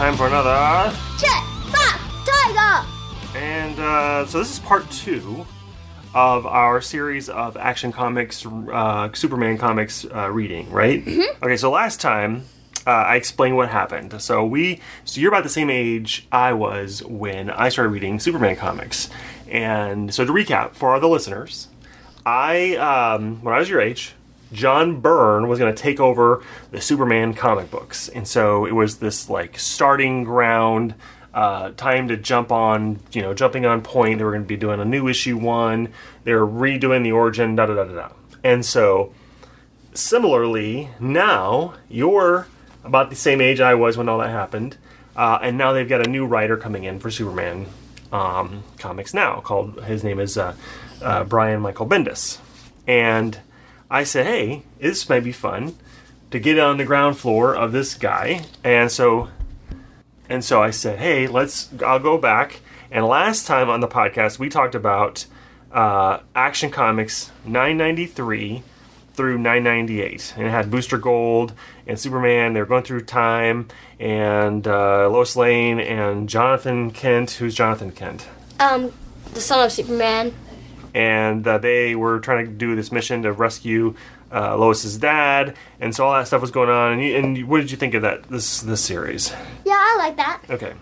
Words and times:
time 0.00 0.16
for 0.16 0.28
another. 0.28 0.96
Jet, 1.18 1.44
Fox, 1.68 2.00
Tiger! 2.24 2.88
And 3.36 3.78
uh, 3.78 4.24
so 4.24 4.38
this 4.38 4.50
is 4.50 4.58
part 4.60 4.90
two 4.90 5.44
of 6.14 6.46
our 6.46 6.80
series 6.80 7.28
of 7.28 7.54
Action 7.58 7.92
Comics, 7.92 8.46
uh, 8.46 9.10
Superman 9.12 9.58
comics 9.58 10.06
uh, 10.06 10.30
reading, 10.30 10.70
right? 10.70 11.04
Mm-hmm. 11.04 11.44
Okay, 11.44 11.58
so 11.58 11.70
last 11.70 12.00
time 12.00 12.46
uh, 12.86 12.92
I 12.92 13.16
explained 13.16 13.56
what 13.56 13.68
happened. 13.68 14.22
So 14.22 14.42
we, 14.42 14.80
so 15.04 15.20
you're 15.20 15.32
about 15.32 15.42
the 15.42 15.50
same 15.50 15.68
age 15.68 16.26
I 16.32 16.54
was 16.54 17.04
when 17.04 17.50
I 17.50 17.68
started 17.68 17.90
reading 17.90 18.18
Superman 18.20 18.56
comics, 18.56 19.10
and 19.50 20.14
so 20.14 20.24
to 20.24 20.32
recap 20.32 20.74
for 20.74 20.98
the 20.98 21.10
listeners, 21.10 21.68
I 22.24 22.74
um, 22.76 23.42
when 23.42 23.54
I 23.54 23.58
was 23.58 23.68
your 23.68 23.82
age, 23.82 24.14
John 24.52 25.00
Byrne 25.00 25.48
was 25.48 25.58
going 25.58 25.74
to 25.74 25.82
take 25.82 26.00
over 26.00 26.42
the 26.70 26.80
Superman 26.80 27.34
comic 27.34 27.70
books, 27.70 28.08
and 28.08 28.26
so 28.26 28.66
it 28.66 28.72
was 28.72 28.98
this 28.98 29.30
like 29.30 29.58
starting 29.58 30.24
ground. 30.24 30.94
Uh, 31.32 31.70
time 31.76 32.08
to 32.08 32.16
jump 32.16 32.50
on, 32.50 32.98
you 33.12 33.22
know, 33.22 33.32
jumping 33.32 33.64
on 33.64 33.82
point. 33.82 34.18
They 34.18 34.24
were 34.24 34.32
going 34.32 34.42
to 34.42 34.48
be 34.48 34.56
doing 34.56 34.80
a 34.80 34.84
new 34.84 35.06
issue 35.06 35.36
one. 35.36 35.92
They 36.24 36.34
were 36.34 36.44
redoing 36.44 37.04
the 37.04 37.12
origin, 37.12 37.54
da 37.54 37.66
da 37.66 37.74
da 37.74 37.84
da 37.84 37.94
da. 37.94 38.08
And 38.42 38.66
so, 38.66 39.14
similarly, 39.94 40.90
now 40.98 41.74
you're 41.88 42.48
about 42.82 43.10
the 43.10 43.16
same 43.16 43.40
age 43.40 43.60
I 43.60 43.74
was 43.74 43.96
when 43.96 44.08
all 44.08 44.18
that 44.18 44.30
happened, 44.30 44.76
uh, 45.14 45.38
and 45.40 45.56
now 45.56 45.72
they've 45.72 45.88
got 45.88 46.04
a 46.04 46.10
new 46.10 46.26
writer 46.26 46.56
coming 46.56 46.82
in 46.82 46.98
for 46.98 47.12
Superman 47.12 47.66
um, 48.10 48.64
comics 48.78 49.14
now. 49.14 49.40
Called 49.40 49.84
his 49.84 50.02
name 50.02 50.18
is 50.18 50.36
uh, 50.36 50.56
uh, 51.00 51.22
Brian 51.22 51.60
Michael 51.60 51.86
Bendis, 51.86 52.38
and 52.88 53.38
I 53.90 54.04
said, 54.04 54.26
hey, 54.26 54.62
this 54.78 55.08
might 55.08 55.24
be 55.24 55.32
fun 55.32 55.76
to 56.30 56.38
get 56.38 56.58
on 56.58 56.76
the 56.76 56.84
ground 56.84 57.18
floor 57.18 57.54
of 57.54 57.72
this 57.72 57.94
guy, 57.94 58.44
and 58.62 58.90
so 58.90 59.28
and 60.30 60.44
so 60.44 60.62
I 60.62 60.70
said, 60.70 61.00
hey, 61.00 61.26
let's. 61.26 61.68
I'll 61.84 61.98
go 61.98 62.16
back. 62.16 62.60
And 62.92 63.04
last 63.04 63.46
time 63.46 63.68
on 63.68 63.80
the 63.80 63.88
podcast, 63.88 64.38
we 64.38 64.48
talked 64.48 64.76
about 64.76 65.26
uh, 65.72 66.20
Action 66.34 66.70
Comics 66.70 67.32
993 67.44 68.62
through 69.12 69.38
998, 69.38 70.34
and 70.36 70.46
it 70.46 70.50
had 70.50 70.70
Booster 70.70 70.98
Gold 70.98 71.52
and 71.86 71.98
Superman. 71.98 72.52
They 72.52 72.60
were 72.60 72.66
going 72.66 72.84
through 72.84 73.02
time, 73.02 73.66
and 73.98 74.66
uh, 74.66 75.08
Lois 75.10 75.34
Lane 75.34 75.80
and 75.80 76.28
Jonathan 76.28 76.92
Kent. 76.92 77.32
Who's 77.32 77.54
Jonathan 77.54 77.90
Kent? 77.90 78.28
Um, 78.60 78.92
the 79.34 79.40
son 79.40 79.64
of 79.64 79.72
Superman. 79.72 80.32
And 80.94 81.46
uh, 81.46 81.58
they 81.58 81.94
were 81.94 82.20
trying 82.20 82.46
to 82.46 82.52
do 82.52 82.74
this 82.74 82.90
mission 82.90 83.22
to 83.22 83.32
rescue 83.32 83.94
uh, 84.32 84.56
Lois's 84.56 84.96
dad, 84.98 85.56
and 85.80 85.94
so 85.94 86.06
all 86.06 86.14
that 86.14 86.26
stuff 86.26 86.40
was 86.40 86.50
going 86.50 86.68
on. 86.68 86.92
And, 86.92 87.02
you, 87.02 87.16
and 87.16 87.48
what 87.48 87.60
did 87.60 87.70
you 87.70 87.76
think 87.76 87.94
of 87.94 88.02
that 88.02 88.24
this 88.24 88.60
this 88.60 88.82
series? 88.82 89.32
Yeah, 89.64 89.74
I 89.76 89.96
like 89.98 90.16
that. 90.16 90.42
Okay, 90.48 90.74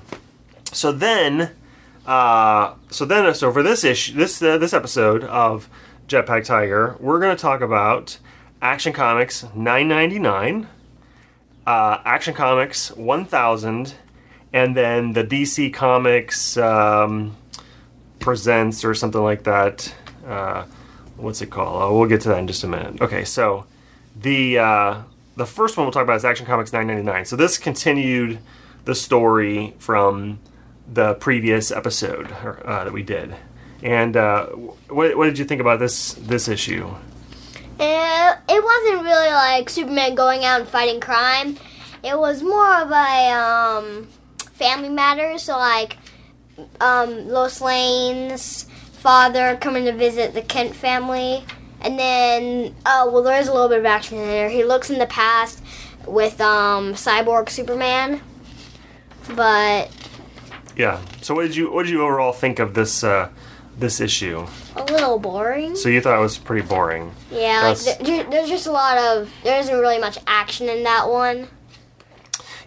so 0.72 0.92
then, 0.92 1.50
uh, 2.06 2.74
so 2.90 3.04
then, 3.04 3.34
so 3.34 3.52
for 3.52 3.62
this 3.62 3.84
issue, 3.84 4.14
this 4.14 4.42
uh, 4.42 4.58
this 4.58 4.72
episode 4.72 5.24
of 5.24 5.68
Jetpack 6.08 6.44
Tiger, 6.44 6.96
we're 7.00 7.20
going 7.20 7.34
to 7.34 7.40
talk 7.40 7.60
about 7.60 8.18
Action 8.60 8.92
Comics 8.92 9.44
999, 9.54 10.68
uh, 11.66 11.98
Action 12.04 12.34
Comics 12.34 12.90
1000, 12.92 13.94
and 14.52 14.76
then 14.76 15.14
the 15.14 15.24
DC 15.24 15.72
Comics 15.72 16.56
um, 16.58 17.36
presents 18.28 18.84
or 18.84 18.92
something 18.92 19.22
like 19.22 19.44
that. 19.44 19.94
Uh, 20.26 20.66
what's 21.16 21.40
it 21.40 21.48
called? 21.48 21.82
Oh, 21.82 21.98
we'll 21.98 22.10
get 22.10 22.20
to 22.20 22.28
that 22.28 22.40
in 22.40 22.46
just 22.46 22.62
a 22.62 22.68
minute. 22.68 23.00
Okay, 23.00 23.24
so 23.24 23.64
the 24.14 24.58
uh, 24.58 25.02
the 25.36 25.46
first 25.46 25.78
one 25.78 25.86
we'll 25.86 25.92
talk 25.92 26.02
about 26.02 26.16
is 26.16 26.26
Action 26.26 26.44
Comics 26.44 26.70
999. 26.70 27.24
So 27.24 27.36
this 27.36 27.56
continued 27.56 28.38
the 28.84 28.94
story 28.94 29.72
from 29.78 30.40
the 30.86 31.14
previous 31.14 31.70
episode 31.70 32.30
uh, 32.30 32.84
that 32.84 32.92
we 32.92 33.02
did. 33.02 33.34
And 33.82 34.14
uh, 34.14 34.48
what, 34.88 35.16
what 35.16 35.24
did 35.24 35.38
you 35.38 35.46
think 35.46 35.62
about 35.62 35.78
this 35.78 36.12
this 36.12 36.48
issue? 36.48 36.86
It, 37.80 38.38
it 38.46 38.62
wasn't 38.62 39.04
really 39.04 39.32
like 39.32 39.70
Superman 39.70 40.14
going 40.14 40.44
out 40.44 40.60
and 40.60 40.68
fighting 40.68 41.00
crime. 41.00 41.56
It 42.04 42.18
was 42.18 42.42
more 42.42 42.82
of 42.82 42.90
a 42.90 43.30
um, 43.32 44.08
family 44.52 44.90
matter. 44.90 45.38
So 45.38 45.56
like 45.56 45.96
um, 46.80 47.28
Lois 47.28 47.60
Lane's 47.60 48.64
father 48.92 49.56
coming 49.60 49.84
to 49.84 49.92
visit 49.92 50.34
the 50.34 50.42
Kent 50.42 50.74
family. 50.74 51.44
And 51.80 51.98
then, 51.98 52.74
oh, 52.86 53.10
well, 53.10 53.22
there 53.22 53.40
is 53.40 53.48
a 53.48 53.52
little 53.52 53.68
bit 53.68 53.78
of 53.78 53.86
action 53.86 54.18
in 54.18 54.26
there. 54.26 54.48
He 54.48 54.64
looks 54.64 54.90
in 54.90 54.98
the 54.98 55.06
past 55.06 55.62
with 56.06 56.40
um, 56.40 56.94
Cyborg 56.94 57.48
Superman. 57.48 58.20
But. 59.34 59.90
Yeah. 60.76 61.00
So, 61.20 61.34
what 61.34 61.42
did 61.42 61.56
you 61.56 61.72
what 61.72 61.84
did 61.84 61.92
you 61.92 62.02
overall 62.02 62.32
think 62.32 62.58
of 62.58 62.74
this 62.74 63.04
uh, 63.04 63.28
this 63.78 64.00
issue? 64.00 64.46
A 64.76 64.84
little 64.84 65.18
boring. 65.18 65.76
So 65.76 65.88
you 65.88 66.00
thought 66.00 66.18
it 66.18 66.22
was 66.22 66.38
pretty 66.38 66.66
boring? 66.66 67.12
Yeah, 67.30 67.74
like 67.74 67.98
there, 67.98 68.24
there's 68.24 68.48
just 68.48 68.66
a 68.66 68.72
lot 68.72 68.98
of 68.98 69.30
there 69.42 69.58
isn't 69.60 69.74
really 69.74 69.98
much 69.98 70.18
action 70.26 70.68
in 70.68 70.82
that 70.84 71.08
one. 71.08 71.48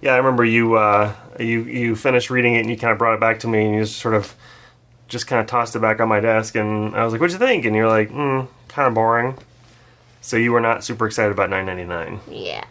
Yeah, 0.02 0.14
I 0.14 0.18
remember 0.18 0.44
you 0.44 0.76
uh, 0.76 1.14
you 1.40 1.64
you 1.64 1.96
finished 1.96 2.30
reading 2.30 2.56
it 2.56 2.62
and 2.62 2.70
you 2.70 2.78
kind 2.78 2.92
of 2.92 2.98
brought 2.98 3.14
it 3.14 3.20
back 3.20 3.40
to 3.42 3.48
me 3.48 3.66
and 3.66 3.76
you 3.76 3.82
just 3.82 4.00
sort 4.00 4.16
of 4.16 4.36
just 5.08 5.28
kind 5.28 5.40
of 5.42 5.48
tossed 5.48 5.76
it 5.76 5.80
back 5.80 6.00
on 6.00 6.08
my 6.08 6.20
desk 6.20 6.56
and 6.56 6.96
I 6.96 7.04
was 7.04 7.14
like, 7.14 7.22
"What'd 7.22 7.34
you 7.34 7.40
think?" 7.40 7.66
And 7.66 7.76
you're 7.76 7.88
like, 7.88 8.10
"Hmm, 8.10 8.42
kind 8.68 8.88
of 8.88 8.94
boring." 8.94 9.38
So 10.22 10.38
you 10.38 10.52
were 10.52 10.62
not 10.62 10.84
super 10.84 11.08
excited 11.08 11.32
about 11.32 11.50
9.99. 11.50 12.20
Yeah. 12.30 12.64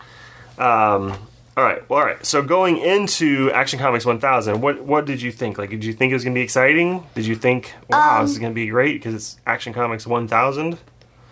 Um, 0.57 1.13
all 1.57 1.65
right. 1.65 1.89
Well, 1.91 1.99
all 1.99 2.07
right. 2.07 2.25
So 2.25 2.43
going 2.43 2.79
into 2.79 3.51
Action 3.51 3.79
Comics 3.79 4.07
1000, 4.07 4.61
what 4.61 4.85
what 4.85 5.05
did 5.05 5.21
you 5.21 5.33
think? 5.33 5.59
Like, 5.59 5.71
did 5.71 5.85
you 5.85 5.93
think 5.93 6.11
it 6.11 6.15
was 6.15 6.25
going 6.25 6.35
to 6.35 6.39
be 6.39 6.45
exciting? 6.45 7.05
Did 7.15 7.27
you 7.27 7.35
think, 7.35 7.75
wow, 7.89 8.19
um, 8.19 8.25
this 8.25 8.33
is 8.33 8.39
going 8.39 8.53
to 8.53 8.55
be 8.55 8.69
great 8.69 8.95
because 8.95 9.15
it's 9.15 9.37
Action 9.47 9.73
Comics 9.73 10.07
1000? 10.07 10.79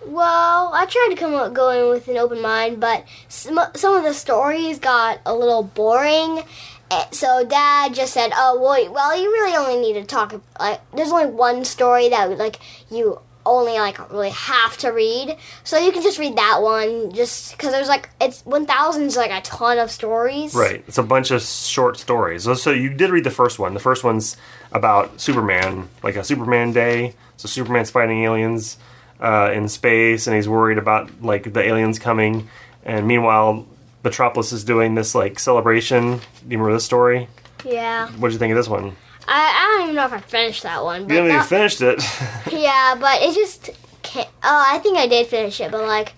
Well, 0.05 0.71
I 0.73 0.87
tried 0.87 1.09
to 1.11 1.17
come 1.17 1.35
up 1.35 1.53
going 1.53 1.89
with 1.89 2.09
an 2.09 2.17
open 2.17 2.41
mind, 2.41 2.81
but 2.81 3.05
some, 3.29 3.61
some 3.75 3.97
of 3.97 4.05
the 4.05 4.15
stories 4.15 4.79
got 4.79 5.21
a 5.27 5.35
little 5.35 5.63
boring. 5.63 6.43
Eh, 6.91 7.05
so 7.11 7.45
Dad 7.45 7.95
just 7.95 8.15
said, 8.15 8.31
"Oh, 8.35 8.59
well, 8.61 8.93
well, 8.93 9.21
you 9.21 9.31
really 9.31 9.57
only 9.57 9.81
need 9.81 10.01
to 10.01 10.05
talk. 10.05 10.41
Like, 10.59 10.81
there's 10.95 11.11
only 11.13 11.27
one 11.27 11.65
story 11.65 12.09
that 12.09 12.39
like 12.39 12.59
you 12.91 13.21
only 13.49 13.73
like 13.73 14.11
really 14.13 14.31
have 14.31 14.77
to 14.79 14.91
read. 14.91 15.37
So 15.65 15.79
you 15.79 15.91
can 15.91 16.03
just 16.03 16.19
read 16.19 16.37
that 16.37 16.63
one 16.63 17.13
just 17.13 17.53
because 17.53 17.73
there's 17.73 17.89
like 17.89 18.09
it's 18.21 18.45
1000 18.45 19.03
is 19.03 19.17
like 19.17 19.31
a 19.31 19.41
ton 19.41 19.79
of 19.79 19.91
stories. 19.91 20.55
Right. 20.55 20.85
It's 20.87 20.99
a 20.99 21.03
bunch 21.03 21.31
of 21.31 21.43
short 21.43 21.99
stories. 21.99 22.45
So, 22.45 22.55
so 22.55 22.71
you 22.71 22.91
did 22.91 23.11
read 23.11 23.25
the 23.25 23.31
first 23.31 23.59
one. 23.59 23.75
The 23.75 23.81
first 23.81 24.05
one's 24.05 24.37
about 24.71 25.21
Superman, 25.21 25.89
like 26.03 26.17
a 26.17 26.23
Superman 26.25 26.73
day. 26.73 27.15
So 27.37 27.49
Superman's 27.49 27.91
fighting 27.91 28.23
aliens 28.23 28.77
uh, 29.21 29.51
in 29.53 29.69
space 29.69 30.27
and 30.27 30.37
he's 30.37 30.49
worried 30.49 30.79
about 30.79 31.23
like 31.23 31.53
the 31.53 31.61
aliens 31.61 31.99
coming 31.99 32.49
and 32.85 33.07
meanwhile 33.07 33.67
Metropolis 34.05 34.53
is 34.53 34.65
doing 34.65 34.95
this 34.95 35.15
like 35.15 35.39
celebration. 35.39 36.19
Do 36.19 36.21
you 36.49 36.59
remember 36.59 36.73
this 36.73 36.85
story? 36.85 37.29
Yeah. 37.65 38.09
What 38.13 38.29
did 38.29 38.35
you 38.35 38.39
think 38.39 38.53
of 38.53 38.57
this 38.57 38.69
one? 38.69 38.97
I, 39.27 39.53
I 39.55 39.77
don't 39.77 39.83
even 39.83 39.97
know 39.97 40.07
if 40.07 40.13
I 40.13 40.21
finished 40.21 40.63
that 40.63 40.83
one. 40.83 41.05
But 41.05 41.11
you 41.11 41.17
haven't 41.17 41.35
even 41.35 41.47
finished 41.47 41.81
it. 41.83 42.03
yeah, 42.53 42.95
but 42.99 43.21
it 43.23 43.35
just. 43.35 43.71
Oh, 44.17 44.25
I 44.43 44.79
think 44.79 44.97
I 44.97 45.07
did 45.07 45.27
finish 45.27 45.61
it, 45.61 45.71
but 45.71 45.87
like. 45.87 46.15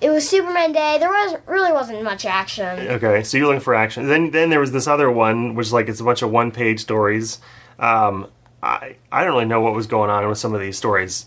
It 0.00 0.10
was 0.10 0.28
Superman 0.28 0.72
Day. 0.72 0.98
There 0.98 1.08
was 1.08 1.36
really 1.46 1.72
wasn't 1.72 2.02
much 2.02 2.26
action. 2.26 2.88
Okay, 2.88 3.22
so 3.22 3.38
you're 3.38 3.46
looking 3.46 3.60
for 3.60 3.74
action. 3.74 4.06
Then, 4.06 4.32
then 4.32 4.50
there 4.50 4.60
was 4.60 4.72
this 4.72 4.86
other 4.86 5.10
one, 5.10 5.54
which 5.54 5.68
is 5.68 5.72
like 5.72 5.88
it's 5.88 6.00
a 6.00 6.04
bunch 6.04 6.20
of 6.20 6.30
one-page 6.30 6.80
stories. 6.80 7.38
Um, 7.78 8.28
I 8.64 8.96
I 9.12 9.24
don't 9.24 9.34
really 9.34 9.44
know 9.44 9.60
what 9.60 9.74
was 9.74 9.86
going 9.86 10.10
on 10.10 10.26
with 10.28 10.38
some 10.38 10.54
of 10.54 10.60
these 10.60 10.76
stories. 10.76 11.26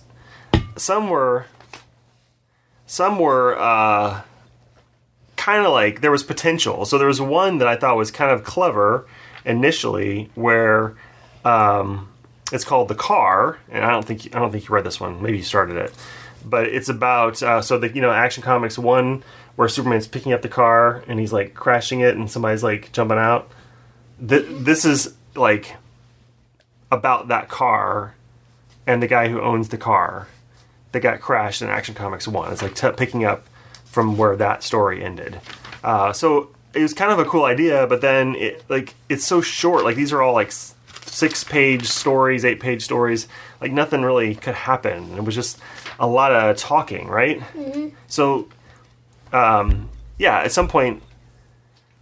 Some 0.76 1.10
were, 1.10 1.46
some 2.86 3.20
were 3.20 3.58
uh, 3.58 4.22
kind 5.36 5.66
of 5.66 5.72
like 5.72 6.02
there 6.02 6.12
was 6.12 6.24
potential. 6.24 6.86
So 6.86 6.98
there 6.98 7.08
was 7.08 7.22
one 7.22 7.60
that 7.60 7.68
I 7.68 7.76
thought 7.76 7.96
was 7.96 8.12
kind 8.12 8.32
of 8.32 8.44
clever 8.44 9.08
initially 9.46 10.30
where 10.36 10.96
um, 11.46 12.10
it's 12.52 12.64
called 12.64 12.88
the 12.88 12.96
car, 12.96 13.60
and 13.70 13.86
I 13.86 13.92
don't 13.92 14.06
think 14.06 14.36
I 14.36 14.40
don't 14.40 14.52
think 14.52 14.68
you 14.68 14.74
read 14.74 14.84
this 14.84 15.00
one. 15.00 15.22
Maybe 15.22 15.38
you 15.38 15.44
started 15.44 15.78
it, 15.78 15.94
but 16.44 16.68
it's 16.68 16.90
about 16.90 17.42
uh, 17.44 17.62
so 17.62 17.78
the 17.78 17.94
you 17.94 18.02
know 18.02 18.12
Action 18.12 18.44
Comics 18.44 18.78
one 18.78 19.24
where 19.56 19.68
Superman's 19.68 20.08
picking 20.08 20.34
up 20.34 20.44
the 20.44 20.50
car 20.50 21.04
and 21.08 21.20
he's 21.20 21.34
like 21.34 21.56
crashing 21.56 22.02
it 22.02 22.16
and 22.16 22.30
somebody's 22.30 22.64
like 22.64 22.92
jumping 22.92 23.18
out. 23.18 23.50
Th- 24.28 24.46
this 24.48 24.86
is 24.86 25.16
like 25.36 25.76
about 26.92 27.28
that 27.28 27.50
car 27.50 28.16
and 28.86 29.04
the 29.04 29.08
guy 29.08 29.28
who 29.28 29.42
owns 29.42 29.70
the 29.70 29.78
car 29.78 30.28
that 30.92 31.02
got 31.02 31.20
crashed 31.20 31.62
in 31.62 31.70
Action 31.70 31.94
Comics 31.94 32.28
one. 32.28 32.52
It's 32.52 32.62
like 32.62 32.76
t- 32.76 32.92
picking 32.92 33.26
up 33.26 33.46
from 33.86 34.18
where 34.18 34.36
that 34.36 34.64
story 34.64 35.04
ended. 35.04 35.40
Uh, 35.84 36.14
so 36.14 36.50
it 36.74 36.82
was 36.82 36.94
kind 36.94 37.12
of 37.12 37.20
a 37.20 37.26
cool 37.26 37.46
idea, 37.46 37.88
but 37.88 38.02
then 38.02 38.36
it 38.36 38.64
like 38.70 38.96
it's 39.10 39.26
so 39.26 39.42
short. 39.42 39.84
Like 39.84 39.96
these 39.96 40.14
are 40.14 40.22
all 40.22 40.34
like 40.34 40.52
six 40.52 41.44
page 41.44 41.86
stories, 41.88 42.46
eight 42.46 42.60
page 42.60 42.84
stories. 42.84 43.28
Like 43.60 43.72
nothing 43.72 44.02
really 44.04 44.36
could 44.36 44.56
happen. 44.56 45.18
It 45.18 45.24
was 45.24 45.36
just 45.36 45.60
a 46.00 46.08
lot 46.08 46.32
of 46.32 46.58
talking, 46.58 47.08
right? 47.08 47.40
Mm-hmm. 47.40 47.90
So, 48.08 48.48
um, 49.34 49.90
yeah, 50.20 50.40
at 50.40 50.52
some 50.52 50.68
point, 50.68 51.02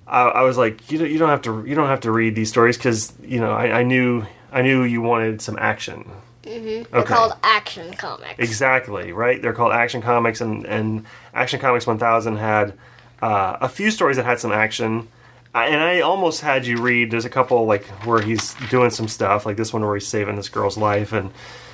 I, 0.05 0.23
I 0.23 0.41
was 0.43 0.57
like, 0.57 0.91
you 0.91 0.97
don't, 0.97 1.09
you 1.09 1.17
don't 1.17 1.29
have 1.29 1.41
to 1.43 1.63
you 1.65 1.75
don't 1.75 1.87
have 1.87 2.01
to 2.01 2.11
read 2.11 2.35
these 2.35 2.49
stories 2.49 2.77
because 2.77 3.13
you 3.23 3.39
know 3.39 3.51
I, 3.51 3.79
I 3.79 3.83
knew 3.83 4.25
I 4.55 4.61
knew 4.63 4.83
you 4.83 5.01
wanted 5.01 5.41
some 5.41 5.57
action. 5.59 6.09
They're 6.43 6.85
Okay. 6.93 7.03
called 7.13 7.33
action 7.43 7.93
comics. 7.95 8.35
Exactly 8.39 9.11
right. 9.11 9.41
They're 9.41 9.53
called 9.53 9.73
Action 9.73 10.01
Comics, 10.01 10.41
and 10.41 10.65
and 10.65 11.05
Action 11.33 11.59
Comics 11.59 11.85
1000 11.85 12.37
had 12.37 12.73
uh, 13.21 13.57
a 13.61 13.67
few 13.69 13.91
stories 13.91 14.17
that 14.17 14.25
had 14.25 14.39
some 14.39 14.51
action. 14.51 15.07
I- 15.53 15.67
And 15.67 15.81
I 15.81 16.01
almost 16.01 16.41
had 16.41 16.65
you 16.67 16.77
read. 16.77 17.11
There's 17.11 17.25
a 17.25 17.29
couple 17.29 17.65
like 17.65 17.85
where 18.05 18.21
he's 18.21 18.53
doing 18.69 18.91
some 18.91 19.07
stuff, 19.07 19.45
like 19.45 19.57
this 19.57 19.73
one 19.73 19.83
where 19.83 19.95
he's 19.95 20.07
saving 20.07 20.35
this 20.35 20.49
girl's 20.49 20.77
life 20.77 21.11
and 21.13 21.31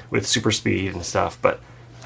with 0.09 0.25
super 0.25 0.51
speed 0.51 0.93
and 0.93 1.05
stuff. 1.05 1.37
But 1.41 1.59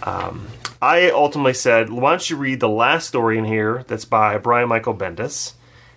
um, 0.04 0.48
I 0.81 1.10
ultimately 1.12 1.54
said, 1.54 1.89
why 1.89 2.12
don't 2.12 2.30
you 2.30 2.36
read 2.38 2.60
the 2.60 2.69
last 2.69 3.07
story 3.07 3.38
in 3.38 3.45
here 3.45 3.83
that's 3.88 4.06
by 4.06 4.38
Brian 4.38 4.68
Michael 4.69 4.94
Bendis, 4.95 5.54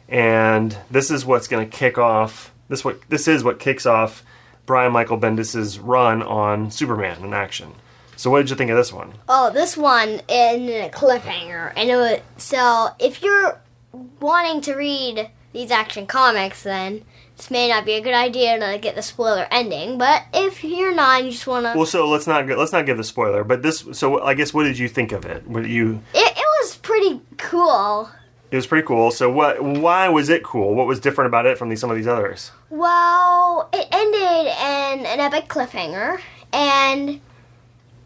and 0.08 0.76
this 0.90 1.10
is 1.10 1.24
what's 1.24 1.48
going 1.48 1.68
to 1.68 1.76
kick 1.76 1.96
off. 1.98 2.52
This 2.68 2.84
what 2.84 3.00
this 3.08 3.26
is 3.26 3.42
what 3.42 3.58
kicks 3.58 3.86
off 3.86 4.22
Brian 4.68 4.92
Michael 4.92 5.16
Bendis's 5.18 5.78
run 5.78 6.22
on 6.22 6.70
Superman 6.70 7.24
in 7.24 7.32
action. 7.32 7.72
So 8.16 8.30
what 8.30 8.40
did 8.40 8.50
you 8.50 8.56
think 8.56 8.70
of 8.70 8.76
this 8.76 8.92
one? 8.92 9.14
Oh, 9.26 9.50
this 9.50 9.78
one 9.78 10.20
in 10.28 10.68
a 10.68 10.90
cliffhanger, 10.92 11.72
and 11.74 11.88
it 11.88 11.96
was 11.96 12.20
so. 12.36 12.90
If 12.98 13.22
you're 13.22 13.58
wanting 14.20 14.60
to 14.62 14.74
read 14.74 15.30
these 15.54 15.70
action 15.70 16.06
comics, 16.06 16.64
then 16.64 17.04
this 17.38 17.50
may 17.50 17.68
not 17.70 17.86
be 17.86 17.92
a 17.92 18.02
good 18.02 18.12
idea 18.12 18.58
to 18.58 18.78
get 18.78 18.94
the 18.94 19.00
spoiler 19.02 19.46
ending. 19.50 19.96
But 19.96 20.24
if 20.34 20.62
you're 20.62 20.94
not, 20.94 21.20
and 21.20 21.26
you 21.26 21.32
just 21.32 21.46
wanna, 21.46 21.72
Well, 21.74 21.86
so 21.86 22.06
let's 22.06 22.26
not 22.26 22.46
let's 22.46 22.72
not 22.72 22.84
give 22.84 22.98
the 22.98 23.04
spoiler. 23.04 23.44
But 23.44 23.62
this, 23.62 23.86
so 23.92 24.20
I 24.20 24.34
guess, 24.34 24.52
what 24.52 24.64
did 24.64 24.78
you 24.78 24.88
think 24.88 25.12
of 25.12 25.24
it? 25.24 25.46
What 25.46 25.62
did 25.62 25.72
you? 25.72 26.02
it, 26.12 26.32
it 26.36 26.46
was 26.60 26.76
pretty 26.76 27.22
cool. 27.38 28.10
It 28.50 28.56
was 28.56 28.66
pretty 28.66 28.86
cool. 28.86 29.10
So 29.10 29.30
what? 29.30 29.62
Why 29.62 30.08
was 30.08 30.28
it 30.28 30.42
cool? 30.42 30.74
What 30.74 30.86
was 30.86 31.00
different 31.00 31.28
about 31.28 31.46
it 31.46 31.58
from 31.58 31.68
these 31.68 31.80
some 31.80 31.90
of 31.90 31.96
these 31.96 32.06
others? 32.06 32.50
Well, 32.70 33.68
it 33.72 33.86
ended 33.92 34.46
in 34.46 35.06
an 35.06 35.20
epic 35.20 35.48
cliffhanger, 35.48 36.20
and 36.52 37.20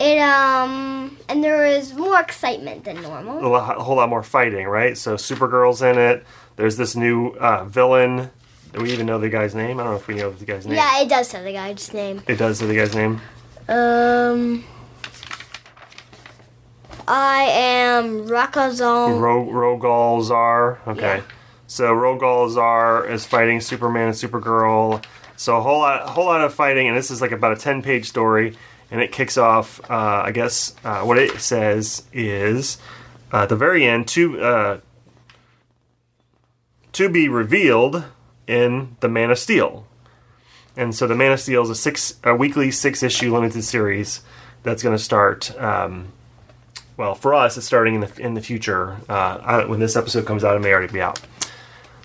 it 0.01 0.19
um, 0.19 1.17
and 1.29 1.45
there 1.45 1.75
was 1.75 1.95
more 1.95 2.21
excitement 2.21 2.85
than 2.85 3.01
normal. 3.03 3.45
A, 3.45 3.47
lot, 3.47 3.79
a 3.79 3.83
whole 3.83 3.97
lot 3.97 4.09
more 4.09 4.25
fighting, 4.25 4.67
right? 4.67 4.99
So 4.99 5.15
Supergirl's 5.15 5.81
in 5.81 5.97
it. 5.97 6.27
There's 6.57 6.77
this 6.77 6.97
new 6.97 7.29
uh, 7.29 7.65
villain. 7.65 8.31
Do 8.73 8.83
we 8.83 8.93
even 8.93 9.07
know 9.07 9.19
the 9.19 9.29
guy's 9.29 9.55
name? 9.55 9.79
I 9.79 9.85
don't 9.85 9.93
know 9.93 9.99
if 9.99 10.09
we 10.09 10.15
know 10.15 10.31
the 10.31 10.45
guy's 10.45 10.67
name. 10.67 10.77
Yeah, 10.77 11.03
it 11.03 11.09
does 11.09 11.29
say 11.29 11.45
the 11.45 11.53
guy's 11.53 11.93
name. 11.93 12.23
It 12.27 12.37
does 12.37 12.59
say 12.59 12.67
the 12.67 12.75
guy's 12.75 12.95
name. 12.95 13.21
Um, 13.69 14.65
I 17.15 17.43
am 17.43 18.27
Rakazon. 18.27 19.21
Ro- 19.21 19.47
Rogol 19.47 20.25
Zaar. 20.25 20.79
Okay. 20.89 21.19
Yeah. 21.19 21.23
So 21.67 21.93
Rogol 21.93 22.49
Zaar 22.49 23.07
is 23.07 23.27
fighting 23.27 23.61
Superman 23.61 24.07
and 24.07 24.17
Supergirl. 24.17 25.05
So 25.37 25.59
a 25.59 25.61
whole 25.61 25.81
lot, 25.81 26.09
whole 26.09 26.25
lot 26.25 26.41
of 26.41 26.55
fighting, 26.55 26.89
and 26.89 26.97
this 26.97 27.11
is 27.11 27.21
like 27.21 27.33
about 27.33 27.53
a 27.53 27.57
ten-page 27.61 28.09
story, 28.09 28.57
and 28.91 29.03
it 29.03 29.13
kicks 29.13 29.37
off. 29.37 29.79
Uh, 29.91 30.23
I 30.25 30.33
guess 30.33 30.75
uh, 30.85 31.03
what 31.03 31.19
it 31.19 31.39
says 31.39 32.05
is 32.15 32.79
uh, 33.31 33.43
at 33.43 33.51
the 33.51 33.57
very 33.57 33.85
end 33.85 34.09
to 34.09 34.41
uh, 34.41 34.81
to 36.93 37.11
be 37.11 37.29
revealed 37.29 38.05
in 38.47 38.97
the 39.01 39.09
Man 39.11 39.31
of 39.31 39.39
Steel. 39.39 39.87
And 40.79 40.95
so 40.95 41.07
the 41.07 41.15
Man 41.15 41.33
of 41.33 41.41
Steel 41.41 41.63
is 41.63 41.69
a 41.69 41.75
six, 41.75 42.19
a 42.25 42.35
weekly 42.35 42.71
six-issue 42.71 43.31
limited 43.31 43.65
series 43.65 44.23
that's 44.63 44.83
going 44.83 44.97
to 44.97 45.03
start. 45.03 45.55
Um, 45.61 46.13
well, 46.97 47.15
for 47.15 47.35
us, 47.35 47.57
it's 47.57 47.67
starting 47.67 47.95
in 47.95 48.01
the 48.03 48.13
in 48.21 48.35
the 48.35 48.41
future. 48.43 48.97
Uh, 49.09 49.65
when 49.65 49.81
this 49.81 49.97
episode 49.97 50.27
comes 50.27 50.45
out, 50.45 50.57
it 50.57 50.61
may 50.61 50.73
already 50.73 50.93
be 50.93 51.01
out. 51.01 51.21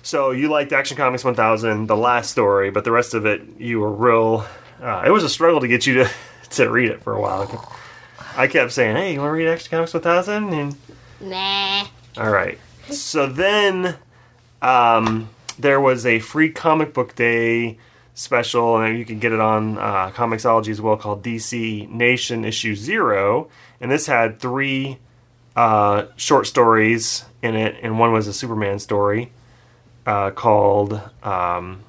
So 0.02 0.30
you 0.30 0.48
liked 0.48 0.72
Action 0.72 0.96
Comics 0.96 1.22
1000, 1.24 1.86
the 1.86 1.96
last 1.96 2.30
story, 2.30 2.70
but 2.70 2.84
the 2.84 2.92
rest 2.92 3.12
of 3.14 3.26
it, 3.26 3.42
you 3.58 3.80
were 3.80 3.92
real. 3.92 4.46
Uh, 4.80 5.02
it 5.06 5.10
was 5.10 5.24
a 5.24 5.28
struggle 5.28 5.60
to 5.60 5.68
get 5.68 5.86
you 5.86 5.94
to 6.04 6.10
to 6.50 6.70
read 6.70 6.90
it 6.90 7.02
for 7.02 7.12
a 7.12 7.20
while. 7.20 7.70
I 8.36 8.46
kept 8.46 8.72
saying, 8.72 8.96
"Hey, 8.96 9.12
you 9.14 9.20
want 9.20 9.28
to 9.30 9.32
read 9.32 9.48
Action 9.48 9.70
Comics 9.70 9.92
1000?" 9.92 10.52
And 10.52 10.76
Nah. 11.20 11.86
all 12.16 12.30
right. 12.30 12.58
So 12.90 13.26
then, 13.26 13.96
um, 14.62 15.28
there 15.58 15.80
was 15.80 16.06
a 16.06 16.20
free 16.20 16.50
comic 16.50 16.94
book 16.94 17.14
day 17.16 17.76
special, 18.18 18.78
and 18.78 18.98
you 18.98 19.04
can 19.04 19.18
get 19.18 19.32
it 19.32 19.40
on 19.40 19.78
uh, 19.78 20.10
Comixology 20.10 20.68
as 20.68 20.80
well, 20.80 20.96
called 20.96 21.22
DC 21.22 21.88
Nation 21.88 22.44
Issue 22.44 22.74
Zero, 22.74 23.48
and 23.80 23.90
this 23.90 24.06
had 24.06 24.40
three 24.40 24.98
uh, 25.54 26.06
short 26.16 26.46
stories 26.46 27.24
in 27.42 27.54
it, 27.54 27.76
and 27.82 27.98
one 27.98 28.12
was 28.12 28.26
a 28.26 28.32
Superman 28.32 28.78
story 28.78 29.30
uh, 30.06 30.30
called 30.30 31.00
um, 31.22 31.80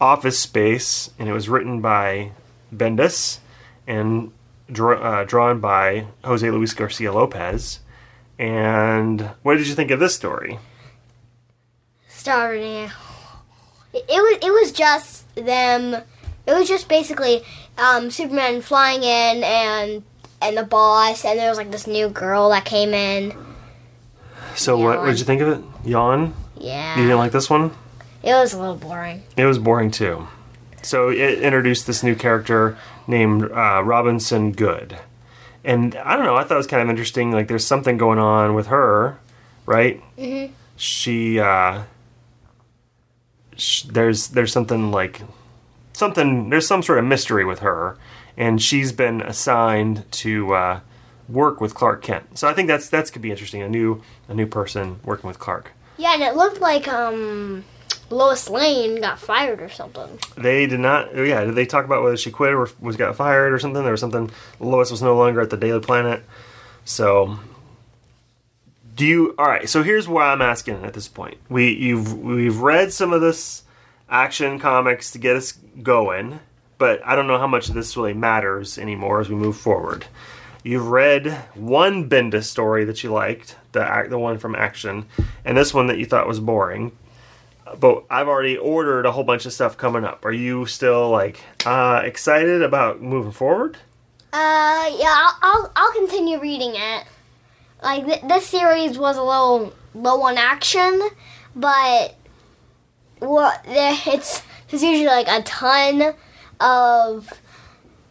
Office 0.00 0.38
Space, 0.38 1.10
and 1.18 1.28
it 1.28 1.32
was 1.32 1.48
written 1.48 1.80
by 1.80 2.32
Bendis 2.74 3.38
and 3.86 4.32
uh, 4.70 5.24
drawn 5.24 5.60
by 5.60 6.06
Jose 6.24 6.48
Luis 6.50 6.72
Garcia 6.74 7.12
Lopez. 7.12 7.80
And 8.38 9.30
what 9.42 9.56
did 9.56 9.66
you 9.66 9.74
think 9.74 9.90
of 9.90 10.00
this 10.00 10.14
story? 10.14 10.58
starting. 12.22 12.88
It, 13.92 14.04
it 14.08 14.20
was 14.22 14.38
it 14.42 14.50
was 14.52 14.72
just 14.72 15.34
them. 15.34 15.94
It 16.46 16.52
was 16.52 16.68
just 16.68 16.88
basically 16.88 17.42
um, 17.78 18.10
Superman 18.10 18.62
flying 18.62 19.02
in 19.02 19.44
and 19.44 20.02
and 20.40 20.56
the 20.56 20.64
boss, 20.64 21.24
and 21.24 21.38
there 21.38 21.48
was 21.48 21.58
like 21.58 21.70
this 21.70 21.86
new 21.86 22.08
girl 22.08 22.50
that 22.50 22.64
came 22.64 22.92
in. 22.94 23.32
So 24.56 24.76
what, 24.76 24.84
what 24.84 24.94
Yawn. 24.96 25.06
did 25.06 25.18
you 25.20 25.24
think 25.24 25.40
of 25.42 25.48
it? 25.48 25.64
Yawn? 25.88 26.34
Yeah, 26.58 26.96
You 26.96 27.02
didn't 27.04 27.18
like 27.18 27.32
this 27.32 27.48
one? 27.48 27.70
it 28.22 28.32
was 28.34 28.52
a 28.52 28.58
little 28.60 28.76
boring. 28.76 29.22
It 29.36 29.46
was 29.46 29.58
boring 29.58 29.90
too. 29.90 30.28
So 30.82 31.08
it 31.10 31.40
introduced 31.40 31.86
this 31.86 32.02
new 32.02 32.14
character 32.14 32.76
named 33.06 33.44
uh, 33.50 33.82
Robinson 33.84 34.52
Goode, 34.52 34.98
and 35.64 35.94
I 35.96 36.16
don't 36.16 36.24
know. 36.24 36.34
I 36.36 36.42
thought 36.44 36.54
it 36.54 36.58
was 36.58 36.66
kind 36.66 36.82
of 36.82 36.88
interesting. 36.90 37.30
Like 37.32 37.46
there's 37.48 37.66
something 37.66 37.96
going 37.96 38.18
on 38.18 38.54
with 38.54 38.66
her, 38.66 39.18
right? 39.66 40.02
Mm-hmm. 40.18 40.52
She 40.76 41.38
uh, 41.40 41.82
sh- 43.56 43.82
there's 43.82 44.28
there's 44.28 44.52
something 44.52 44.90
like 44.90 45.22
something. 45.92 46.50
There's 46.50 46.66
some 46.66 46.82
sort 46.82 46.98
of 46.98 47.04
mystery 47.04 47.44
with 47.44 47.60
her, 47.60 47.96
and 48.36 48.60
she's 48.60 48.92
been 48.92 49.20
assigned 49.20 50.10
to 50.12 50.54
uh, 50.54 50.80
work 51.28 51.60
with 51.60 51.74
Clark 51.74 52.02
Kent. 52.02 52.38
So 52.38 52.48
I 52.48 52.54
think 52.54 52.68
that's 52.68 52.88
that's 52.88 53.10
could 53.10 53.22
be 53.22 53.30
interesting. 53.30 53.62
A 53.62 53.68
new 53.68 54.02
a 54.28 54.34
new 54.34 54.46
person 54.46 55.00
working 55.04 55.28
with 55.28 55.38
Clark. 55.38 55.72
Yeah, 55.98 56.14
and 56.14 56.22
it 56.22 56.34
looked 56.34 56.60
like 56.60 56.88
um, 56.88 57.64
Lois 58.10 58.48
Lane 58.48 59.00
got 59.00 59.18
fired 59.18 59.60
or 59.60 59.68
something. 59.68 60.18
They 60.36 60.66
did 60.66 60.80
not. 60.80 61.10
oh, 61.14 61.22
Yeah, 61.22 61.44
did 61.44 61.54
they 61.54 61.66
talk 61.66 61.84
about 61.84 62.02
whether 62.02 62.16
she 62.16 62.30
quit 62.30 62.52
or 62.52 62.68
was 62.80 62.96
got 62.96 63.14
fired 63.14 63.52
or 63.52 63.58
something? 63.58 63.82
There 63.82 63.92
was 63.92 64.00
something. 64.00 64.30
Lois 64.58 64.90
was 64.90 65.02
no 65.02 65.16
longer 65.16 65.40
at 65.40 65.50
the 65.50 65.56
Daily 65.56 65.80
Planet. 65.80 66.24
So, 66.84 67.38
do 69.02 69.08
you? 69.08 69.34
All 69.36 69.46
right. 69.46 69.68
So 69.68 69.82
here's 69.82 70.06
why 70.06 70.26
I'm 70.26 70.40
asking 70.40 70.84
at 70.84 70.94
this 70.94 71.08
point. 71.08 71.38
We 71.48 71.72
you've 71.74 72.16
we've 72.16 72.58
read 72.58 72.92
some 72.92 73.12
of 73.12 73.20
this 73.20 73.64
action 74.08 74.60
comics 74.60 75.10
to 75.10 75.18
get 75.18 75.34
us 75.34 75.58
going, 75.82 76.38
but 76.78 77.04
I 77.04 77.16
don't 77.16 77.26
know 77.26 77.38
how 77.38 77.48
much 77.48 77.68
of 77.68 77.74
this 77.74 77.96
really 77.96 78.14
matters 78.14 78.78
anymore 78.78 79.20
as 79.20 79.28
we 79.28 79.34
move 79.34 79.56
forward. 79.56 80.06
You've 80.62 80.86
read 80.86 81.32
one 81.54 82.08
Bendis 82.08 82.44
story 82.44 82.84
that 82.84 83.02
you 83.02 83.10
liked, 83.10 83.56
the 83.72 84.06
the 84.08 84.20
one 84.20 84.38
from 84.38 84.54
Action, 84.54 85.06
and 85.44 85.56
this 85.56 85.74
one 85.74 85.88
that 85.88 85.98
you 85.98 86.06
thought 86.06 86.28
was 86.28 86.38
boring 86.38 86.92
but 87.80 88.04
I've 88.10 88.28
already 88.28 88.56
ordered 88.56 89.06
a 89.06 89.12
whole 89.12 89.24
bunch 89.24 89.46
of 89.46 89.52
stuff 89.52 89.76
coming 89.78 90.04
up. 90.04 90.26
Are 90.26 90.32
you 90.32 90.66
still 90.66 91.08
like 91.10 91.42
uh, 91.64 92.02
excited 92.04 92.62
about 92.62 93.00
moving 93.00 93.32
forward? 93.32 93.78
Uh, 94.32 94.90
yeah, 94.96 95.08
I'll 95.08 95.38
I'll, 95.42 95.72
I'll 95.74 95.92
continue 95.92 96.38
reading 96.38 96.74
it. 96.74 97.04
Like 97.82 98.06
th- 98.06 98.22
this 98.22 98.46
series 98.46 98.98
was 98.98 99.16
a 99.16 99.22
little 99.22 99.72
low 99.94 100.22
on 100.22 100.38
action, 100.38 101.00
but 101.56 102.14
what 103.18 103.62
there 103.64 103.96
it's 104.06 104.42
there's 104.68 104.82
usually 104.82 105.06
like 105.06 105.28
a 105.28 105.42
ton 105.42 106.14
of 106.60 107.28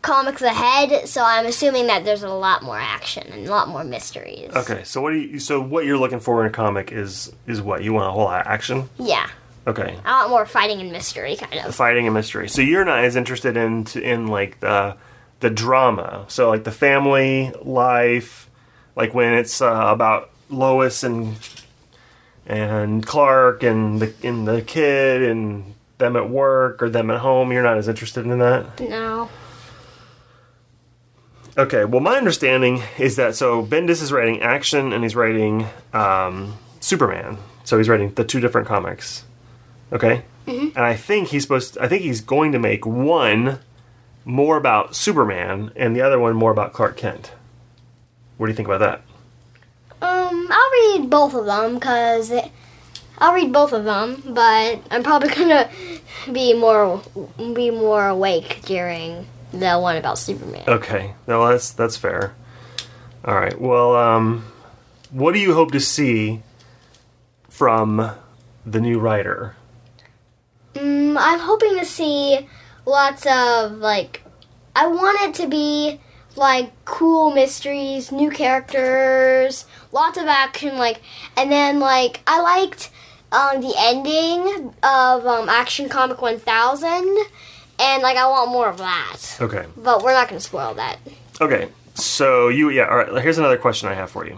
comics 0.02 0.42
ahead, 0.42 1.08
so 1.08 1.24
I'm 1.24 1.46
assuming 1.46 1.88
that 1.88 2.04
there's 2.06 2.24
a 2.24 2.30
lot 2.30 2.64
more 2.64 2.78
action 2.80 3.28
and 3.32 3.48
a 3.48 3.52
lot 3.52 3.68
more 3.68 3.84
mysteries. 3.84 4.50
Okay, 4.56 4.84
so 4.84 5.02
what 5.02 5.12
do 5.12 5.18
you? 5.20 5.40
So 5.40 5.62
what 5.62 5.86
you're 5.86 5.98
looking 5.98 6.20
for 6.20 6.42
in 6.44 6.48
a 6.50 6.54
comic 6.54 6.92
is 6.92 7.32
is 7.48 7.62
what 7.62 7.84
you 7.84 7.94
want 7.94 8.08
a 8.08 8.12
whole 8.12 8.24
lot 8.26 8.42
of 8.42 8.48
action. 8.48 8.90
Yeah, 9.00 9.30
Okay, 9.68 9.98
I 10.04 10.20
want 10.22 10.30
more 10.32 10.46
fighting 10.46 10.82
and 10.82 10.92
mystery, 10.92 11.36
kind 11.36 11.66
of. 11.66 11.74
fighting 11.76 12.08
and 12.08 12.14
mystery. 12.14 12.50
So 12.50 12.62
you're 12.62 12.84
not 12.86 13.04
as 13.04 13.16
interested 13.16 13.56
in 13.58 13.86
in 13.96 14.28
like 14.28 14.60
the 14.60 14.98
the 15.40 15.50
drama. 15.50 16.26
So 16.28 16.50
like 16.50 16.64
the 16.64 16.72
family 16.72 17.52
life, 17.62 18.50
like 18.96 19.14
when 19.14 19.34
it's 19.34 19.62
uh, 19.62 19.86
about 19.88 20.30
Lois 20.50 21.04
and 21.04 21.36
and 22.46 23.06
Clark 23.06 23.64
and 23.64 24.02
the 24.02 24.14
and 24.24 24.48
the 24.48 24.62
kid 24.62 25.22
and 25.24 25.74
them 25.98 26.16
at 26.16 26.30
work 26.30 26.82
or 26.82 26.90
them 26.90 27.10
at 27.10 27.20
home. 27.20 27.52
You're 27.52 27.64
not 27.64 27.78
as 27.78 27.88
interested 27.88 28.26
in 28.26 28.40
that. 28.40 28.80
No. 28.80 29.30
Okay, 31.58 31.84
well, 31.84 32.02
my 32.02 32.16
understanding 32.16 32.82
is 32.98 33.18
that 33.18 33.36
so 33.36 33.66
Bendis 33.66 34.02
is 34.02 34.12
writing 34.12 34.42
action 34.42 34.94
and 34.94 35.04
he's 35.04 35.16
writing 35.16 35.68
um, 35.94 36.58
Superman. 36.80 37.38
So 37.64 37.78
he's 37.78 37.90
writing 37.90 38.14
the 38.14 38.24
two 38.24 38.40
different 38.40 38.68
comics. 38.68 39.26
Okay? 39.92 40.24
And 40.76 40.78
I 40.78 40.96
think 40.96 41.30
he's 41.30 41.44
supposed 41.44 41.78
I 41.78 41.88
think 41.88 42.02
he's 42.02 42.22
going 42.22 42.52
to 42.54 42.60
make 42.60 42.86
one 42.86 43.60
more 44.26 44.58
about 44.58 44.96
Superman 44.96 45.72
and 45.76 45.96
the 45.96 46.02
other 46.02 46.20
one 46.20 46.36
more 46.36 46.52
about 46.52 46.74
Clark 46.74 46.98
Kent. 46.98 47.32
What 48.42 48.48
do 48.48 48.54
you 48.54 48.56
think 48.56 48.70
about 48.70 48.80
that? 48.80 49.02
Um, 50.02 50.48
I'll 50.50 51.00
read 51.00 51.12
both 51.12 51.36
of 51.36 51.46
them 51.46 51.76
because 51.76 52.34
I'll 53.20 53.36
read 53.36 53.54
both 53.54 53.72
of 53.72 53.84
them, 53.84 54.24
but 54.34 54.82
I'm 54.90 55.04
probably 55.04 55.30
gonna 55.36 55.70
be 56.32 56.56
more 56.56 57.04
be 57.38 57.70
more 57.70 58.08
awake 58.08 58.62
during 58.66 59.28
the 59.54 59.78
one 59.78 59.96
about 59.96 60.18
Superman. 60.18 60.64
Okay. 60.68 61.14
No, 61.28 61.48
that's 61.48 61.70
that's 61.70 61.98
fair. 61.98 62.34
All 63.24 63.36
right. 63.36 63.62
Well, 63.62 63.96
um 63.96 64.44
what 65.12 65.36
do 65.36 65.40
you 65.40 65.54
hope 65.54 65.72
to 65.74 65.80
see 65.80 66.42
from 67.48 68.12
the 68.66 68.82
new 68.82 68.98
writer? 68.98 69.56
Mm, 70.74 71.16
I'm 71.16 71.42
hoping 71.42 71.78
to 71.78 71.86
see 71.86 72.50
lots 72.88 73.28
of 73.28 73.74
like. 73.74 74.24
I 74.76 74.88
want 74.88 75.22
it 75.22 75.36
to 75.44 75.48
be 75.48 76.00
like 76.36 76.72
cool 76.86 77.32
mysteries, 77.32 78.12
new 78.12 78.30
characters, 78.30 79.66
lots 79.92 80.18
of 80.18 80.28
action, 80.28 80.78
like, 80.78 81.02
and 81.38 81.52
then 81.52 81.80
like 81.80 82.22
I 82.28 82.42
liked 82.42 82.90
um, 83.32 83.62
the 83.62 83.74
ending 83.78 84.74
of 84.84 85.26
um, 85.26 85.50
Action 85.50 85.90
Comic 85.90 86.22
1000, 86.22 86.88
and 87.80 88.04
like 88.04 88.18
I 88.18 88.28
want 88.28 88.52
more 88.52 88.70
of 88.70 88.78
that. 88.78 89.38
Okay. 89.40 89.66
But 89.78 90.04
we're 90.04 90.14
not 90.14 90.28
gonna 90.28 90.40
spoil 90.40 90.74
that. 90.76 90.98
Okay, 91.40 91.70
so 91.96 92.50
you 92.50 92.70
yeah. 92.70 92.88
All 92.88 92.98
right. 92.98 93.24
Here's 93.24 93.38
another 93.38 93.58
question 93.58 93.90
I 93.90 93.94
have 93.94 94.12
for 94.12 94.26
you. 94.26 94.38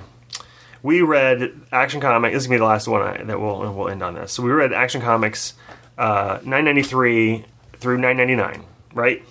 We 0.81 1.01
read 1.01 1.53
Action 1.71 2.01
Comics. 2.01 2.33
This 2.33 2.43
is 2.43 2.47
gonna 2.47 2.55
be 2.55 2.59
the 2.59 2.65
last 2.65 2.88
one 2.88 3.01
I, 3.01 3.23
that 3.23 3.39
we'll 3.39 3.73
we'll 3.73 3.89
end 3.89 4.03
on 4.03 4.15
this. 4.15 4.33
So 4.33 4.43
we 4.43 4.51
read 4.51 4.73
Action 4.73 5.01
Comics, 5.01 5.53
uh, 5.97 6.39
993 6.43 7.45
through 7.77 7.97
999, 7.97 8.65
right? 8.93 9.23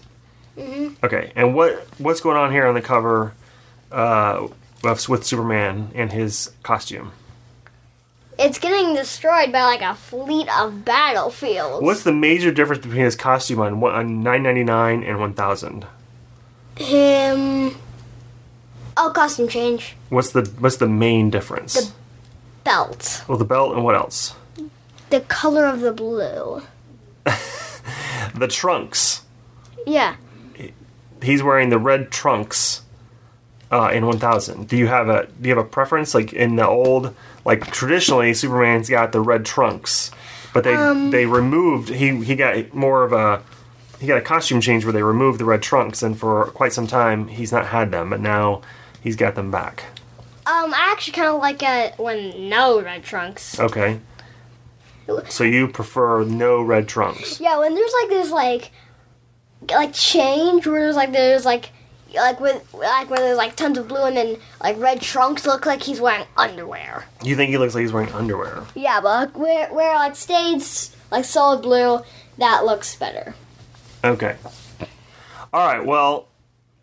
Mm-hmm. 0.56 1.04
Okay, 1.04 1.32
and 1.34 1.54
what 1.54 1.86
what's 1.98 2.20
going 2.20 2.36
on 2.36 2.50
here 2.52 2.66
on 2.66 2.74
the 2.74 2.82
cover 2.82 3.32
uh, 3.90 4.48
with 4.82 5.08
with 5.08 5.24
Superman 5.24 5.90
and 5.94 6.12
his 6.12 6.52
costume? 6.62 7.12
It's 8.38 8.58
getting 8.58 8.94
destroyed 8.94 9.52
by 9.52 9.62
like 9.62 9.82
a 9.82 9.94
fleet 9.94 10.48
of 10.58 10.84
battlefields. 10.84 11.82
What's 11.84 12.02
the 12.02 12.12
major 12.12 12.50
difference 12.50 12.82
between 12.82 13.02
his 13.04 13.16
costume 13.16 13.60
on 13.60 13.82
on 13.82 14.22
999 14.22 15.02
and 15.02 15.20
1000? 15.20 15.86
Him. 16.76 17.76
Oh, 18.96 19.10
costume 19.14 19.48
change. 19.48 19.96
What's 20.08 20.32
the 20.32 20.42
what's 20.58 20.76
the 20.76 20.88
main 20.88 21.30
difference? 21.30 21.74
The- 21.74 21.92
Belt. 22.64 23.24
well, 23.26 23.38
the 23.38 23.44
belt 23.44 23.74
and 23.74 23.82
what 23.84 23.96
else? 23.96 24.36
The 25.10 25.20
color 25.22 25.66
of 25.66 25.80
the 25.80 25.92
blue. 25.92 26.62
The 28.34 28.46
trunks. 28.48 29.22
Yeah. 29.86 30.16
He's 31.22 31.42
wearing 31.42 31.70
the 31.70 31.78
red 31.78 32.10
trunks 32.10 32.82
uh, 33.70 33.90
in 33.92 34.04
1000 34.04 34.68
do 34.68 34.76
you 34.76 34.86
have 34.86 35.08
a 35.08 35.26
do 35.40 35.48
you 35.48 35.54
have 35.56 35.64
a 35.64 35.68
preference? 35.68 36.14
Like 36.14 36.32
in 36.32 36.56
the 36.56 36.66
old 36.66 37.14
like 37.44 37.70
traditionally 37.72 38.34
superman's 38.34 38.88
got 38.90 39.12
the 39.12 39.20
red 39.20 39.44
trunks 39.46 40.10
but 40.52 40.64
they 40.64 41.08
they 41.10 41.26
removed 41.26 41.88
he 41.88 42.22
he 42.22 42.36
got 42.36 42.74
more 42.74 43.02
of 43.02 43.12
a 43.12 43.42
he 43.98 44.06
got 44.06 44.18
a 44.18 44.22
costume 44.22 44.60
change 44.60 44.84
where 44.84 44.92
they 44.92 45.02
removed 45.02 45.38
the 45.40 45.44
red 45.44 45.62
trunks 45.62 46.02
and 46.02 46.18
for 46.18 46.46
quite 46.46 46.72
some 46.72 46.86
time 46.86 47.28
he's 47.28 47.52
not 47.52 47.66
had 47.68 47.90
them 47.90 48.10
but 48.10 48.20
now 48.20 48.60
he's 49.02 49.16
got 49.16 49.34
them 49.34 49.50
back. 49.50 49.84
Um, 50.44 50.74
I 50.74 50.90
actually 50.90 51.12
kind 51.12 51.28
of 51.28 51.40
like 51.40 51.62
it 51.62 51.98
when 51.98 52.48
no 52.48 52.82
red 52.82 53.04
trunks. 53.04 53.58
okay. 53.60 54.00
So 55.28 55.44
you 55.44 55.68
prefer 55.68 56.24
no 56.24 56.62
red 56.62 56.88
trunks? 56.88 57.40
Yeah, 57.40 57.58
when 57.58 57.74
there's 57.74 57.92
like 58.02 58.08
this 58.10 58.30
like 58.30 58.70
like 59.70 59.92
change 59.92 60.66
where 60.66 60.80
there's 60.80 60.96
like 60.96 61.12
there's 61.12 61.44
like 61.44 61.70
like 62.14 62.40
with 62.40 62.74
like 62.74 63.08
where 63.08 63.20
there's 63.20 63.38
like 63.38 63.56
tons 63.56 63.78
of 63.78 63.88
blue 63.88 64.04
and 64.04 64.16
then 64.16 64.36
like 64.62 64.78
red 64.78 65.00
trunks 65.00 65.46
look 65.46 65.64
like 65.66 65.82
he's 65.82 66.00
wearing 66.00 66.26
underwear. 66.36 67.04
you 67.22 67.36
think 67.36 67.50
he 67.50 67.58
looks 67.58 67.74
like 67.74 67.82
he's 67.82 67.92
wearing 67.92 68.12
underwear 68.12 68.64
Yeah, 68.74 69.00
but 69.00 69.28
like, 69.28 69.38
where 69.38 69.72
where 69.72 69.94
like 69.94 70.16
stays 70.16 70.94
like 71.10 71.24
solid 71.24 71.62
blue, 71.62 72.00
that 72.38 72.64
looks 72.64 72.96
better. 72.96 73.34
Okay. 74.04 74.36
All 75.52 75.66
right. 75.66 75.84
Well, 75.84 76.28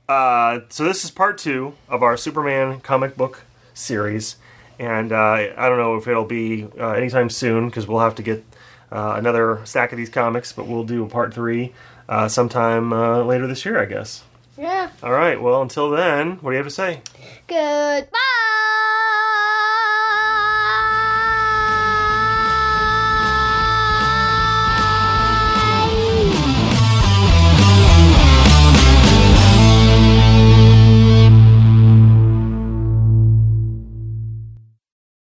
uh, 0.07 0.61
so 0.69 0.85
this 0.85 1.03
is 1.03 1.11
part 1.11 1.37
two 1.37 1.73
of 1.87 2.03
our 2.03 2.15
Superman 2.15 2.79
comic 2.81 3.17
book 3.17 3.43
series, 3.73 4.37
and 4.77 5.11
uh, 5.11 5.51
I 5.57 5.69
don't 5.69 5.77
know 5.77 5.97
if 5.97 6.07
it'll 6.07 6.25
be 6.25 6.67
uh, 6.79 6.91
anytime 6.91 7.29
soon 7.29 7.67
because 7.67 7.87
we'll 7.87 7.99
have 7.99 8.15
to 8.15 8.23
get 8.23 8.43
uh, 8.91 9.13
another 9.17 9.61
stack 9.65 9.91
of 9.91 9.97
these 9.97 10.09
comics, 10.09 10.51
but 10.51 10.67
we'll 10.67 10.83
do 10.83 11.03
a 11.03 11.07
part 11.09 11.33
three 11.33 11.73
uh, 12.07 12.27
sometime 12.27 12.91
uh, 12.93 13.23
later 13.23 13.47
this 13.47 13.65
year, 13.65 13.79
I 13.79 13.85
guess. 13.85 14.23
Yeah. 14.57 14.89
All 15.01 15.11
right. 15.11 15.41
Well, 15.41 15.61
until 15.61 15.89
then, 15.89 16.31
what 16.41 16.51
do 16.51 16.57
you 16.57 16.57
have 16.57 16.67
to 16.67 16.71
say? 16.71 17.01
Goodbye. 17.47 18.38